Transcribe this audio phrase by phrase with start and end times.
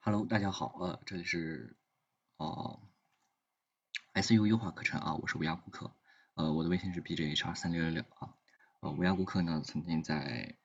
[0.00, 1.76] Hello，大家好，呃，这里是
[2.36, 2.80] 哦
[4.14, 5.92] SU 优化课程啊，我是乌鸦顾客，
[6.34, 8.32] 呃，我的微信是 bjh 二三六六六啊，
[8.80, 10.56] 呃，乌鸦顾客呢曾经在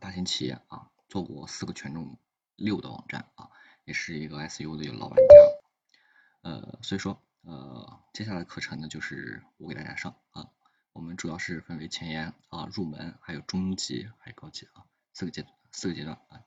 [0.00, 2.18] 大型企业啊做过四个权重
[2.56, 3.50] 六的网站啊，
[3.84, 10.48] 也是一个 SU 的老玩家，呃，所以说呃接下来课程呢就是我给大家上啊，
[10.92, 16.42] 我们主要是分为前沿啊、入门、还有中级、还有高级啊四个阶四个阶段啊，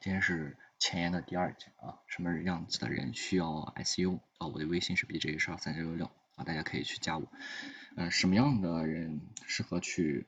[0.00, 0.58] 今天是。
[0.82, 4.48] 前沿的第二节啊，什么样子的人需要 SU 啊？
[4.48, 7.28] 我的微信是 bj 十二三六六六啊，大家可以去加我。
[7.96, 10.26] 呃，什么样的人适合去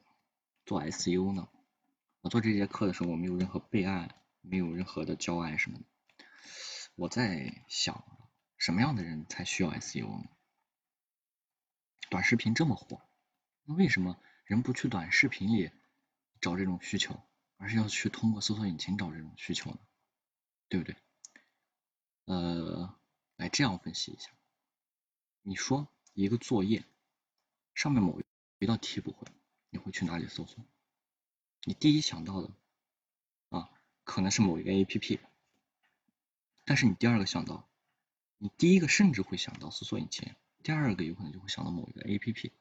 [0.64, 1.48] 做 SU 呢？
[2.20, 5.84] 我做这节课的时候，我没有任何备案，没有任何的教案什么的。
[6.94, 8.04] 我在想，
[8.56, 10.28] 什么样的人才需要 SU 呢？
[12.10, 13.02] 短视频这么火，
[13.64, 15.72] 那为什么人不去短视频里
[16.40, 17.20] 找这种需求，
[17.56, 19.78] 而是要去通过搜索引擎找这种需求呢？
[20.74, 20.96] 对不对？
[22.24, 22.98] 呃，
[23.36, 24.30] 来这样分析一下，
[25.42, 26.84] 你说一个作业
[27.74, 28.20] 上面某
[28.58, 29.28] 一道题不会，
[29.70, 30.64] 你会去哪里搜索？
[31.62, 32.50] 你第一想到的
[33.50, 33.70] 啊，
[34.02, 35.20] 可能是某一个 A P P，
[36.64, 37.68] 但是你第二个想到，
[38.38, 42.52] 你第一个甚至会想到搜索引擎，第二个有可能就会想到某一个 A P P。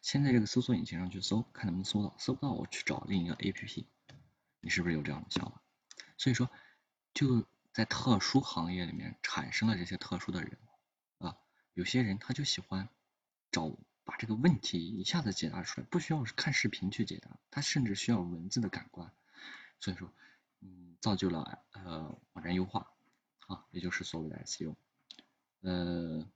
[0.00, 3.86] 先在这个搜索引擎上去搜，看能不能搜到，搜不到我去找另一个 A P P，
[4.60, 5.60] 你是不是有这样的想法？
[6.16, 6.48] 所以说。
[7.12, 10.58] 就在特殊行业里面产生了这些特殊的人
[11.18, 11.36] 啊，
[11.74, 12.88] 有些人他就喜欢
[13.50, 19.12] 找把这个问题一下子解答出来，不需要看视频去解答，他甚至需要文字的感官，
[19.80, 20.12] 所以说，
[20.60, 22.90] 嗯，造就了呃网站优化
[23.46, 24.74] 啊，也就是所谓的 SEO，
[25.60, 26.26] 呃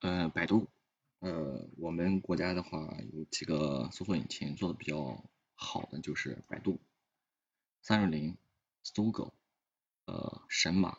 [0.00, 0.70] 呃百度
[1.18, 2.78] 呃我们国家的话
[3.12, 5.24] 有几个搜索引擎做的比较
[5.54, 6.78] 好的就是百度
[7.82, 8.36] 三六零。
[8.82, 9.34] 搜狗，
[10.06, 10.98] 呃，神马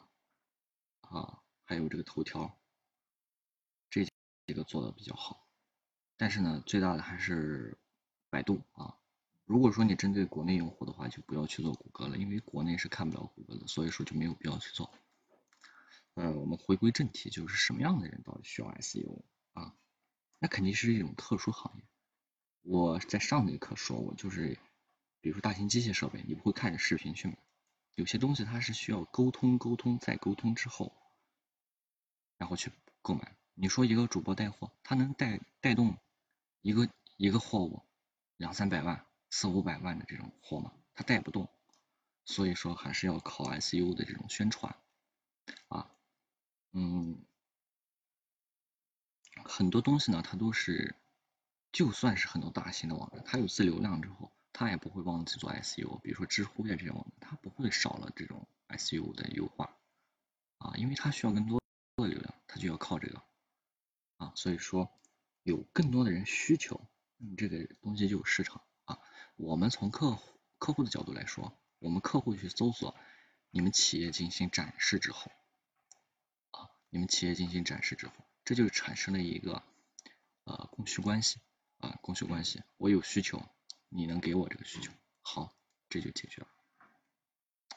[1.01, 2.59] 啊，还有这个头条，
[3.89, 5.47] 这几个做的比较好。
[6.17, 7.77] 但是呢，最大的还是
[8.29, 8.97] 百度啊。
[9.45, 14.93] 如果说你针对国内用户的话，就不要去做谷歌了，因为国内是看不了谷歌的，所以说就没有必要去做。
[16.13, 19.75] 呃，我们回归正题，就是什么样的人到底需要 SEO 啊？
[20.39, 21.83] 那肯定是一种特殊行业。
[22.61, 24.57] 我在上节课说过，就是
[25.19, 27.37] 比如说大型机械设备，你不会看着视频去买。
[27.95, 30.93] 有些东西它是需要沟通、沟通再沟通之后，
[32.37, 32.71] 然后去
[33.01, 33.35] 购买。
[33.53, 35.97] 你说一个主播带货，他能带带动
[36.61, 37.83] 一个一个货物
[38.37, 40.73] 两三百万、四五百万的这种货吗？
[40.93, 41.49] 他带不动。
[42.23, 44.75] 所以说还是要靠 SU 的这种宣传
[45.67, 45.91] 啊，
[46.71, 47.25] 嗯，
[49.43, 50.95] 很多东西呢，它都是
[51.71, 54.31] 就算是很多大型的网站，它有自流量之后。
[54.53, 59.75] 他也不会忘记做 SEO，比如说知乎呀这种，他不会少了这种 SEO 的优化
[60.57, 61.61] 啊，因为他需要更多
[61.97, 63.23] 的流量，他就要靠这个
[64.17, 64.91] 啊，所以说
[65.43, 66.81] 有更多的人需求，
[67.17, 68.99] 你这个东西就有市场啊。
[69.37, 72.95] 我们从客户客户的角度来说，我们客户去搜索
[73.49, 75.31] 你们企业进行展示之后
[76.51, 78.13] 啊，你们企业进行展示之后，
[78.45, 79.63] 这就产生了一个
[80.43, 81.39] 呃供需关系
[81.79, 83.41] 啊，供需关系，我有需求。
[83.93, 84.89] 你能给我这个需求，
[85.21, 85.53] 好，
[85.89, 86.47] 这就解决了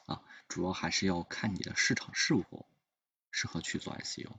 [0.05, 0.23] 啊。
[0.47, 2.65] 主要还是要看你的市场是否
[3.31, 4.37] 适合去做 SEO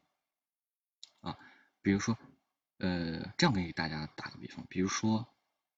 [1.21, 1.39] 啊。
[1.83, 2.19] 比如说，
[2.79, 5.29] 呃，这样给大家打个比方，比如说，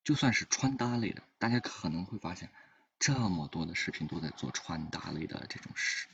[0.05, 2.53] 就算是穿搭类的，大家可能会发现
[3.01, 6.07] 这么多的视频都在做穿搭类的这种事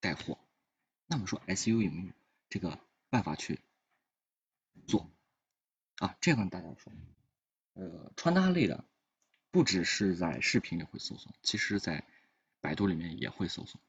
[0.00, 0.38] 带货，
[1.06, 2.12] 那么说 SEO 有没有
[2.50, 3.60] 这个办法去
[4.88, 5.08] 做
[5.98, 6.16] 啊？
[6.20, 6.92] 这样跟大家说。
[7.74, 8.84] 呃，穿搭类的
[9.50, 12.06] 不只是在视频里会搜索，其实在
[12.60, 13.80] 百度里面也会搜索。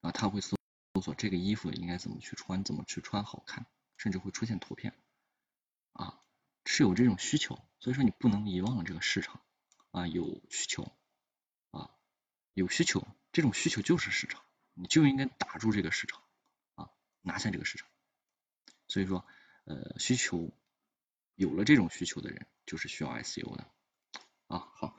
[0.00, 0.56] 啊，他会搜
[0.94, 3.66] 搜索这个衣服应该怎么去穿，怎么去穿好看，
[3.96, 4.92] 甚至会出现图片。
[5.92, 6.20] 啊，
[6.64, 9.40] 是有这种需求，所以说你不能遗忘了这个市场。
[9.92, 10.92] 啊，有需求。
[11.70, 11.90] 啊，
[12.54, 14.42] 有需求，这种需求就是市场，
[14.74, 16.22] 你就应该打住这个市场。
[16.74, 16.90] 啊，
[17.22, 17.88] 拿下这个市场，
[18.88, 19.24] 所以说
[19.64, 20.52] 呃需求。
[21.38, 23.64] 有了这种需求的人，就是需要 SEO 的
[24.48, 24.58] 啊。
[24.72, 24.96] 好，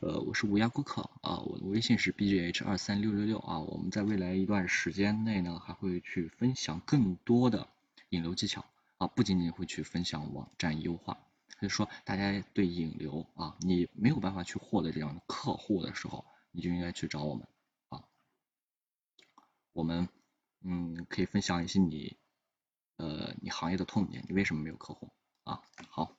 [0.00, 3.60] 呃，我是无涯顾客啊，我的微信是 bjh 二三六六六啊。
[3.60, 7.70] 我们在未来一段时间内呢，还会去分享更多的
[8.10, 8.66] 引流技巧
[8.98, 11.18] 啊，不仅仅会去分享网站优化。
[11.58, 17.48] 所以说，大家对引流啊，你没有办法去获得这样的客户的时候，你就应该去找我们
[17.88, 18.04] 啊。
[19.72, 20.06] 我们
[20.60, 22.18] 嗯，可以分享一些你
[22.98, 25.10] 呃你行业的痛点，你为什么没有客户？
[25.48, 26.17] 啊，好。